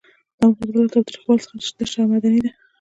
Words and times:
دا 0.37 0.43
مبارزه 0.49 0.79
له 0.83 0.89
تاوتریخوالي 0.93 1.41
څخه 1.45 1.71
تشه 1.77 1.99
او 2.03 2.07
مدني 2.11 2.39
ده. 2.43 2.51